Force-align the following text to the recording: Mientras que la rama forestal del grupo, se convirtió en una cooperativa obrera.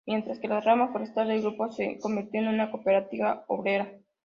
Mientras 0.07 0.39
que 0.39 0.47
la 0.47 0.61
rama 0.61 0.91
forestal 0.91 1.27
del 1.27 1.43
grupo, 1.43 1.71
se 1.71 1.99
convirtió 1.99 2.41
en 2.41 2.47
una 2.47 2.71
cooperativa 2.71 3.45
obrera. 3.47 3.87